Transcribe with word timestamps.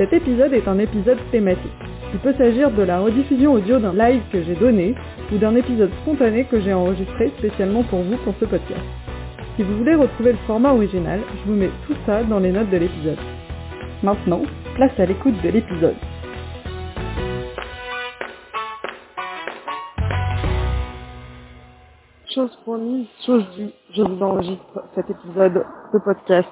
Cet 0.00 0.14
épisode 0.14 0.54
est 0.54 0.66
un 0.66 0.78
épisode 0.78 1.18
thématique. 1.30 1.70
Il 2.14 2.20
peut 2.20 2.32
s'agir 2.32 2.70
de 2.70 2.82
la 2.82 3.00
rediffusion 3.00 3.52
audio 3.52 3.78
d'un 3.78 3.92
live 3.92 4.22
que 4.32 4.42
j'ai 4.42 4.54
donné 4.54 4.94
ou 5.30 5.36
d'un 5.36 5.54
épisode 5.54 5.90
spontané 6.00 6.44
que 6.44 6.58
j'ai 6.58 6.72
enregistré 6.72 7.28
spécialement 7.36 7.82
pour 7.82 8.00
vous 8.00 8.16
pour 8.24 8.32
ce 8.40 8.46
podcast. 8.46 8.80
Si 9.56 9.62
vous 9.62 9.76
voulez 9.76 9.94
retrouver 9.94 10.32
le 10.32 10.38
format 10.46 10.72
original, 10.72 11.20
je 11.36 11.50
vous 11.50 11.54
mets 11.54 11.68
tout 11.86 11.94
ça 12.06 12.24
dans 12.24 12.38
les 12.38 12.50
notes 12.50 12.70
de 12.70 12.78
l'épisode. 12.78 13.18
Maintenant, 14.02 14.40
place 14.74 14.98
à 14.98 15.04
l'écoute 15.04 15.34
de 15.42 15.50
l'épisode. 15.50 15.96
Chose 22.34 22.56
promise, 22.62 23.06
chose 23.26 23.44
due, 23.54 23.68
je 23.94 24.00
vous 24.00 24.22
enregistre 24.22 24.82
cet 24.94 25.10
épisode 25.10 25.62
de 25.92 25.98
podcast 25.98 26.48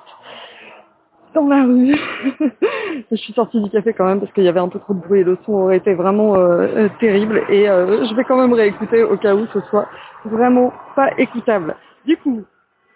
dans 1.34 1.48
la 1.48 1.62
rue. 1.64 1.96
je 3.10 3.16
suis 3.16 3.32
sortie 3.32 3.60
du 3.60 3.70
café 3.70 3.92
quand 3.92 4.06
même 4.06 4.20
parce 4.20 4.32
qu'il 4.32 4.44
y 4.44 4.48
avait 4.48 4.60
un 4.60 4.68
peu 4.68 4.78
trop 4.78 4.94
de 4.94 5.00
bruit 5.00 5.20
et 5.20 5.24
le 5.24 5.38
son 5.44 5.52
aurait 5.52 5.78
été 5.78 5.94
vraiment 5.94 6.36
euh, 6.36 6.66
euh, 6.76 6.88
terrible. 7.00 7.42
Et 7.48 7.68
euh, 7.68 8.04
je 8.04 8.14
vais 8.14 8.24
quand 8.24 8.36
même 8.36 8.52
réécouter 8.52 9.02
au 9.02 9.16
cas 9.16 9.34
où 9.34 9.46
ce 9.52 9.60
soit 9.68 9.88
vraiment 10.24 10.72
pas 10.96 11.10
écoutable. 11.18 11.76
Du 12.06 12.16
coup, 12.16 12.42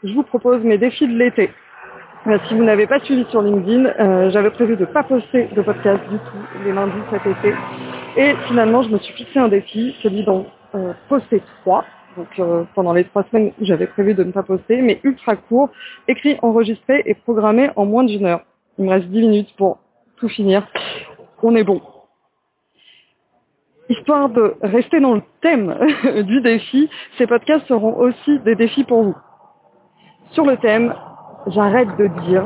je 0.02 0.12
vous 0.14 0.22
propose 0.22 0.62
mes 0.62 0.78
défis 0.78 1.06
de 1.06 1.16
l'été. 1.16 1.50
si 2.48 2.54
vous 2.54 2.64
n'avez 2.64 2.86
pas 2.86 3.00
suivi 3.00 3.24
sur 3.30 3.42
LinkedIn, 3.42 4.30
j'avais 4.30 4.50
prévu 4.50 4.76
de 4.76 4.84
pas 4.84 5.02
poster 5.02 5.48
de 5.54 5.62
podcast 5.62 6.00
du 6.10 6.18
tout 6.18 6.64
les 6.64 6.72
lundis 6.72 6.92
cet 7.10 7.26
été. 7.26 7.54
Et 8.16 8.34
finalement, 8.48 8.82
je 8.82 8.90
me 8.90 8.98
suis 8.98 9.14
fixé 9.14 9.38
un 9.38 9.48
défi, 9.48 9.94
celui 10.02 10.24
d'en 10.24 10.46
poster 11.08 11.42
trois 11.60 11.84
donc 12.16 12.28
euh, 12.38 12.64
pendant 12.74 12.92
les 12.92 13.04
trois 13.04 13.24
semaines 13.24 13.52
où 13.60 13.64
j'avais 13.64 13.86
prévu 13.86 14.14
de 14.14 14.24
ne 14.24 14.32
pas 14.32 14.42
poster, 14.42 14.80
mais 14.82 15.00
ultra 15.04 15.36
court, 15.36 15.70
écrit, 16.08 16.38
enregistré 16.42 17.02
et 17.06 17.14
programmé 17.14 17.70
en 17.76 17.84
moins 17.84 18.04
d'une 18.04 18.26
heure. 18.26 18.42
Il 18.78 18.84
me 18.84 18.90
reste 18.90 19.06
dix 19.06 19.20
minutes 19.20 19.54
pour 19.56 19.78
tout 20.16 20.28
finir. 20.28 20.66
On 21.42 21.54
est 21.56 21.64
bon. 21.64 21.80
Histoire 23.88 24.28
de 24.28 24.54
rester 24.62 25.00
dans 25.00 25.14
le 25.14 25.22
thème 25.40 25.76
du 26.22 26.40
défi, 26.40 26.88
ces 27.18 27.26
podcasts 27.26 27.66
seront 27.66 27.96
aussi 27.96 28.38
des 28.40 28.54
défis 28.54 28.84
pour 28.84 29.02
vous. 29.02 29.16
Sur 30.30 30.46
le 30.46 30.56
thème, 30.56 30.94
j'arrête 31.48 31.94
de 31.98 32.06
dire 32.24 32.44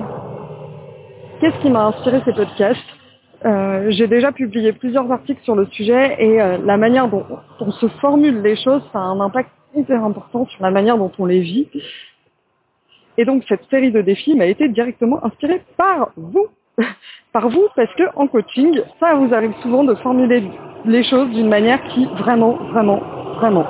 qu'est-ce 1.41 1.61
qui 1.61 1.71
m'a 1.71 1.87
inspiré 1.87 2.21
ces 2.25 2.33
podcasts? 2.33 2.96
Euh, 3.47 3.87
j'ai 3.91 4.09
déjà 4.09 4.33
publié 4.33 4.73
plusieurs 4.73 5.11
articles 5.13 5.43
sur 5.45 5.55
le 5.55 5.67
sujet 5.67 6.17
et 6.19 6.43
euh, 6.43 6.59
la 6.65 6.77
manière 6.77 7.09
dont 7.09 7.25
on 7.61 7.71
se 7.71 7.87
formule 8.01 8.43
les 8.43 8.57
choses, 8.57 8.83
ça 8.93 8.99
a 8.99 9.03
un 9.03 9.21
impact 9.21 9.51
hyper 9.75 10.05
important 10.05 10.47
sur 10.47 10.63
la 10.63 10.71
manière 10.71 10.99
dont 10.99 11.13
on 11.19 11.27
les 11.27 11.41
vit. 11.41 11.69
Et 13.19 13.25
donc 13.25 13.45
cette 13.49 13.65
série 13.71 13.93
de 13.93 14.01
défis 14.01 14.35
m'a 14.35 14.47
été 14.47 14.69
directement 14.69 15.25
inspirée 15.25 15.63
par 15.77 16.11
vous. 16.17 16.49
par 17.33 17.49
vous 17.49 17.69
parce 17.77 17.93
que 17.95 18.03
en 18.17 18.27
coaching, 18.27 18.81
ça 18.99 19.15
vous 19.15 19.33
arrive 19.33 19.55
souvent 19.63 19.85
de 19.85 19.95
formuler 19.97 20.43
les 20.85 21.05
choses 21.05 21.31
d'une 21.31 21.49
manière 21.49 21.83
qui 21.89 22.07
vraiment, 22.17 22.55
vraiment, 22.73 23.01
vraiment 23.37 23.67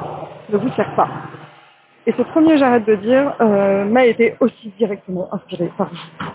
ne 0.49 0.57
vous 0.57 0.71
sert 0.71 0.95
pas. 0.97 1.09
Et 2.07 2.13
ce 2.13 2.23
premier 2.23 2.57
j'arrête 2.57 2.87
de 2.87 2.95
dire 2.95 3.35
euh, 3.41 3.85
m'a 3.85 4.07
été 4.07 4.37
aussi 4.41 4.73
directement 4.79 5.29
inspiré 5.35 5.71
par 5.77 5.91
vous. 5.91 6.27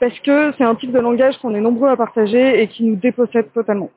Parce 0.00 0.18
que 0.20 0.52
c'est 0.56 0.64
un 0.64 0.74
type 0.74 0.92
de 0.92 0.98
langage 0.98 1.38
qu'on 1.38 1.54
est 1.54 1.60
nombreux 1.60 1.88
à 1.88 1.96
partager 1.96 2.60
et 2.60 2.68
qui 2.68 2.84
nous 2.84 2.96
dépossède 2.96 3.52
totalement. 3.52 3.90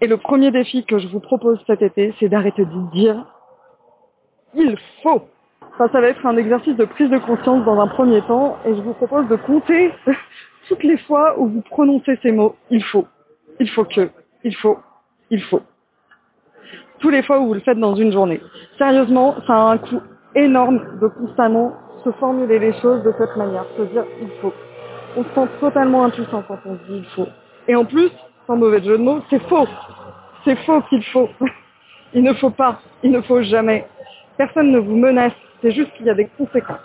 Et 0.00 0.06
le 0.06 0.16
premier 0.16 0.50
défi 0.50 0.84
que 0.84 0.98
je 0.98 1.06
vous 1.08 1.20
propose 1.20 1.62
cet 1.66 1.80
été, 1.80 2.12
c'est 2.18 2.28
d'arrêter 2.28 2.64
de 2.64 2.90
dire 2.92 3.24
il 4.54 4.76
faut. 5.02 5.22
ça 5.78 5.86
va 5.88 6.08
être 6.08 6.26
un 6.26 6.36
exercice 6.36 6.76
de 6.76 6.84
prise 6.84 7.08
de 7.08 7.18
conscience 7.18 7.64
dans 7.64 7.80
un 7.80 7.86
premier 7.86 8.20
temps 8.22 8.58
et 8.66 8.74
je 8.74 8.80
vous 8.80 8.94
propose 8.94 9.28
de 9.28 9.36
compter 9.36 9.92
toutes 10.68 10.82
les 10.82 10.98
fois 10.98 11.38
où 11.38 11.46
vous 11.48 11.62
prononcez 11.62 12.18
ces 12.22 12.32
mots 12.32 12.56
il 12.70 12.82
faut, 12.82 13.06
il 13.60 13.70
faut 13.70 13.84
que, 13.84 14.10
il 14.44 14.54
faut, 14.56 14.78
il 15.30 15.42
faut. 15.42 15.62
Tous 16.98 17.10
les 17.10 17.22
fois 17.22 17.40
où 17.40 17.46
vous 17.46 17.54
le 17.54 17.60
faites 17.60 17.78
dans 17.78 17.94
une 17.94 18.12
journée. 18.12 18.40
Sérieusement, 18.78 19.36
ça 19.46 19.54
a 19.54 19.72
un 19.72 19.78
coût 19.78 20.00
énorme 20.34 20.98
de 21.00 21.08
constamment 21.08 21.72
se 22.04 22.10
formuler 22.12 22.58
les 22.58 22.72
choses 22.80 23.02
de 23.02 23.12
cette 23.18 23.36
manière, 23.36 23.64
se 23.76 23.82
dire 23.82 24.04
il 24.20 24.30
faut. 24.40 24.52
On 25.16 25.24
se 25.24 25.28
sent 25.34 25.48
totalement 25.60 26.04
impuissant 26.04 26.42
quand 26.46 26.58
on 26.64 26.76
se 26.76 26.92
dit 26.92 26.98
il 26.98 27.06
faut. 27.14 27.28
Et 27.68 27.76
en 27.76 27.84
plus, 27.84 28.10
sans 28.46 28.56
mauvais 28.56 28.82
jeu 28.82 28.98
de 28.98 29.02
mots, 29.02 29.20
c'est 29.30 29.42
faux. 29.48 29.66
C'est 30.44 30.56
faux 30.64 30.80
qu'il 30.88 31.04
faut. 31.04 31.28
Il 32.14 32.22
ne 32.22 32.34
faut 32.34 32.50
pas. 32.50 32.80
Il 33.02 33.10
ne 33.10 33.22
faut 33.22 33.40
jamais. 33.42 33.86
Personne 34.36 34.70
ne 34.70 34.78
vous 34.78 34.96
menace, 34.96 35.32
c'est 35.62 35.70
juste 35.70 35.92
qu'il 35.94 36.06
y 36.06 36.10
a 36.10 36.14
des 36.14 36.28
conséquences 36.36 36.80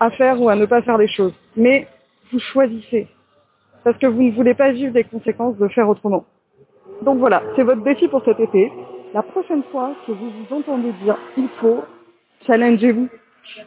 à 0.00 0.10
faire 0.10 0.40
ou 0.40 0.48
à 0.48 0.56
ne 0.56 0.66
pas 0.66 0.82
faire 0.82 0.98
les 0.98 1.08
choses. 1.08 1.34
Mais 1.56 1.86
vous 2.32 2.38
choisissez, 2.38 3.06
parce 3.84 3.96
que 3.98 4.06
vous 4.06 4.22
ne 4.22 4.32
voulez 4.32 4.54
pas 4.54 4.72
vivre 4.72 4.92
des 4.92 5.04
conséquences 5.04 5.56
de 5.58 5.68
faire 5.68 5.88
autrement. 5.88 6.24
Donc 7.02 7.18
voilà, 7.18 7.42
c'est 7.56 7.62
votre 7.62 7.82
défi 7.82 8.08
pour 8.08 8.24
cet 8.24 8.40
été. 8.40 8.72
La 9.14 9.22
prochaine 9.22 9.62
fois 9.70 9.92
que 10.06 10.12
vous 10.12 10.30
vous 10.30 10.54
entendez 10.54 10.92
dire 11.04 11.16
il 11.36 11.48
faut, 11.60 11.82
challengez-vous. 12.46 13.08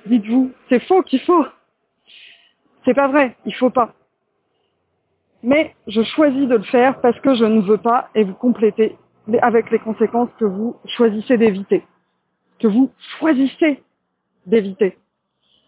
Dites-vous, 0.05 0.51
c'est 0.69 0.81
faux 0.81 1.01
qu'il 1.03 1.21
faut. 1.21 1.45
C'est 2.85 2.93
pas 2.93 3.07
vrai, 3.07 3.35
il 3.45 3.55
faut 3.55 3.69
pas. 3.69 3.93
Mais 5.41 5.75
je 5.87 6.01
choisis 6.03 6.47
de 6.47 6.55
le 6.55 6.63
faire 6.63 7.01
parce 7.01 7.19
que 7.19 7.35
je 7.35 7.45
ne 7.45 7.61
veux 7.61 7.77
pas 7.77 8.09
et 8.15 8.23
vous 8.23 8.33
complétez 8.33 8.95
avec 9.41 9.71
les 9.71 9.79
conséquences 9.79 10.29
que 10.39 10.45
vous 10.45 10.75
choisissez 10.85 11.37
d'éviter 11.37 11.83
que 12.63 12.67
vous 12.67 12.89
choisissez 13.19 13.83
d'éviter. 14.45 14.97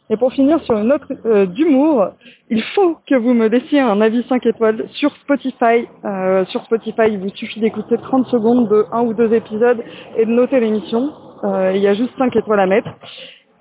Et 0.10 0.18
pour 0.18 0.32
finir 0.32 0.62
sur 0.62 0.78
une 0.78 0.88
note 0.88 1.02
euh, 1.26 1.48
d'humour, 1.48 2.12
il 2.50 2.62
faut 2.76 2.98
que 3.08 3.16
vous 3.16 3.34
me 3.34 3.48
laissiez 3.48 3.80
un 3.80 4.00
avis 4.02 4.24
5 4.30 4.46
étoiles 4.46 4.88
sur 4.92 5.12
Spotify. 5.18 5.88
Euh, 6.06 6.46
sur 6.46 6.64
Spotify, 6.66 7.08
il 7.08 7.20
vous 7.20 7.30
suffit 7.30 7.60
d'écouter 7.60 7.98
30 7.98 8.28
secondes 8.28 8.70
de 8.70 8.86
un 8.92 9.02
ou 9.02 9.14
deux 9.14 9.34
épisodes 9.34 9.84
et 10.16 10.26
de 10.26 10.32
noter 10.32 10.60
l'émission. 10.60 11.12
Euh, 11.44 11.72
il 11.76 11.82
y 11.82 11.88
a 11.88 11.96
juste 11.96 12.16
5 12.20 12.36
étoiles 12.36 12.60
à 12.60 12.68
mettre. 12.68 12.90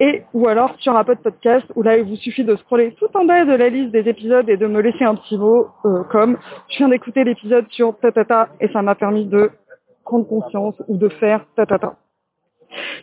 Et 0.01 0.23
ou 0.33 0.49
alors 0.49 0.75
sur 0.81 0.97
Apple 0.97 1.17
Podcast, 1.23 1.65
où 1.77 1.83
là 1.83 1.97
il 1.97 2.05
vous 2.05 2.17
suffit 2.17 2.45
de 2.45 2.57
scroller 2.57 2.95
tout 2.99 3.09
en 3.15 3.25
bas 3.25 3.45
de 3.45 3.55
la 3.55 3.69
liste 3.69 3.93
des 3.93 4.09
épisodes 4.09 4.49
et 4.49 4.57
de 4.57 4.67
me 4.67 4.81
laisser 4.81 5.05
un 5.05 5.15
petit 5.15 5.39
mot 5.39 5.69
comme 6.11 6.37
je 6.69 6.79
viens 6.79 6.89
d'écouter 6.89 7.23
l'épisode 7.23 7.67
sur 7.71 7.97
tatata 7.99 8.49
et 8.61 8.69
ça 8.69 8.83
m'a 8.83 8.97
permis 8.97 9.27
de 9.27 9.51
prendre 10.05 10.27
conscience 10.27 10.75
ou 10.89 10.97
de 10.97 11.09
faire 11.09 11.47
tatata. 11.57 11.95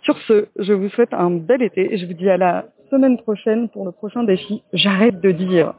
Sur 0.04 0.18
ce, 0.28 0.48
je 0.58 0.74
vous 0.74 0.90
souhaite 0.90 1.14
un 1.14 1.32
bel 1.32 1.62
été 1.62 1.94
et 1.94 1.98
je 1.98 2.06
vous 2.06 2.14
dis 2.14 2.30
à 2.30 2.38
la 2.38 2.66
semaine 2.90 3.18
prochaine 3.18 3.70
pour 3.70 3.86
le 3.86 3.92
prochain 3.92 4.24
défi. 4.24 4.64
J'arrête 4.74 5.22
de 5.22 5.32
dire. 5.32 5.74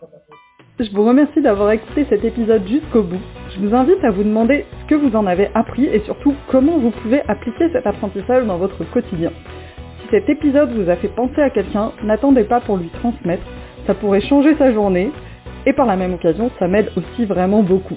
Je 0.79 0.91
vous 0.91 1.05
remercie 1.05 1.43
d'avoir 1.43 1.71
écouté 1.73 2.07
cet 2.09 2.25
épisode 2.25 2.67
jusqu'au 2.67 3.03
bout. 3.03 3.21
Je 3.51 3.61
vous 3.61 3.75
invite 3.75 4.03
à 4.03 4.11
vous 4.11 4.25
demander 4.25 4.65
ce 4.81 4.87
que 4.87 4.95
vous 4.95 5.15
en 5.15 5.27
avez 5.27 5.49
appris 5.55 5.85
et 5.85 6.01
surtout 6.01 6.35
comment 6.51 6.79
vous 6.79 6.91
pouvez 6.91 7.21
appliquer 7.29 7.71
cet 7.73 7.87
apprentissage 7.87 8.47
dans 8.47 8.57
votre 8.57 8.83
quotidien. 8.91 9.31
Cet 10.13 10.29
épisode 10.29 10.75
vous 10.75 10.91
a 10.91 10.97
fait 10.97 11.09
penser 11.09 11.41
à 11.41 11.49
quelqu'un, 11.49 11.93
n'attendez 12.05 12.45
pas 12.45 12.61
pour 12.61 12.77
lui 12.77 12.91
transmettre. 13.01 13.45
Ça 13.87 13.95
pourrait 13.95 14.21
changer 14.21 14.55
sa 14.57 14.71
journée 14.71 15.11
et 15.65 15.73
par 15.73 15.87
la 15.87 15.97
même 15.97 16.13
occasion, 16.13 16.51
ça 16.59 16.69
m'aide 16.69 16.91
aussi 16.99 17.25
vraiment 17.25 17.63
beaucoup. 17.63 17.97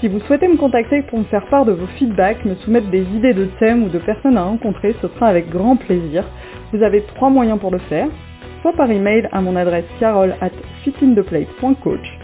Si 0.00 0.08
vous 0.08 0.20
souhaitez 0.20 0.48
me 0.48 0.58
contacter 0.58 1.00
pour 1.00 1.18
me 1.18 1.24
faire 1.24 1.46
part 1.46 1.64
de 1.64 1.72
vos 1.72 1.86
feedbacks, 1.98 2.44
me 2.44 2.56
soumettre 2.56 2.90
des 2.90 3.04
idées 3.16 3.32
de 3.32 3.46
thèmes 3.58 3.84
ou 3.84 3.88
de 3.88 3.98
personnes 4.00 4.36
à 4.36 4.42
rencontrer, 4.42 4.94
ce 5.00 5.08
sera 5.08 5.28
avec 5.28 5.48
grand 5.48 5.76
plaisir. 5.76 6.24
Vous 6.74 6.82
avez 6.82 7.00
trois 7.14 7.30
moyens 7.30 7.58
pour 7.58 7.70
le 7.70 7.78
faire, 7.78 8.08
soit 8.60 8.74
par 8.74 8.90
email 8.90 9.26
à 9.32 9.40
mon 9.40 9.56
adresse 9.56 9.86
carole 9.98 10.34
at 10.42 10.50
fitintheplay.coach, 10.84 12.18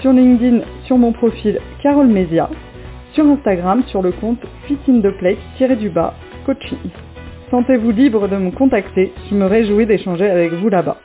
sur 0.00 0.14
LinkedIn 0.14 0.60
sur 0.84 0.96
mon 0.96 1.12
profil 1.12 1.60
Carole 1.82 2.08
Mesia, 2.08 2.48
sur 3.12 3.26
Instagram 3.26 3.82
sur 3.88 4.00
le 4.00 4.12
compte 4.12 4.40
fitintheplay-du-bas 4.66 6.14
coaching. 6.46 7.05
Sentez-vous 7.50 7.92
libre 7.92 8.28
de 8.28 8.36
me 8.36 8.50
contacter, 8.52 9.12
je 9.30 9.36
me 9.36 9.46
réjouis 9.46 9.86
d'échanger 9.86 10.28
avec 10.28 10.52
vous 10.54 10.68
là-bas. 10.70 10.98